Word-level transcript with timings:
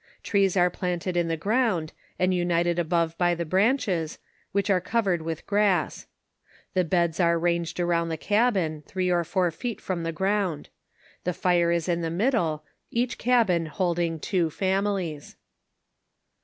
Trees 0.23 0.57
are 0.57 0.71
planted 0.71 1.15
in 1.15 1.27
the 1.27 1.37
ground, 1.37 1.93
and 2.17 2.33
united 2.33 2.79
above 2.79 3.15
by 3.19 3.35
the 3.35 3.45
branches, 3.45 4.17
which 4.51 4.67
are 4.67 4.81
cov 4.81 5.05
ered 5.05 5.21
with 5.21 5.45
grass. 5.45 6.07
The 6.73 6.83
beds 6.83 7.19
are 7.19 7.37
ranged 7.37 7.79
around 7.79 8.09
the 8.09 8.17
cabin, 8.17 8.81
three 8.87 9.11
or 9.11 9.23
four 9.23 9.51
feet 9.51 9.79
from 9.79 10.01
the 10.01 10.11
ground; 10.11 10.69
the 11.23 11.33
fire 11.33 11.71
is 11.71 11.87
in 11.87 12.01
the 12.01 12.09
middle, 12.09 12.63
each 12.89 13.19
cabin 13.19 13.67
holding 13.67 14.19
two 14.19 14.49
families. 14.49 15.35